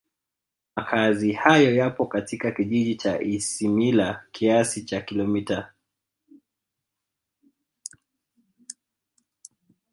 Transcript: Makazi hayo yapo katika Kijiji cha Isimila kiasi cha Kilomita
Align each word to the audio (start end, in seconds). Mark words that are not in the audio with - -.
Makazi 0.75 1.31
hayo 1.31 1.75
yapo 1.75 2.05
katika 2.05 2.51
Kijiji 2.51 2.95
cha 2.95 3.21
Isimila 3.21 4.23
kiasi 4.31 4.83
cha 4.85 5.01
Kilomita 5.01 5.71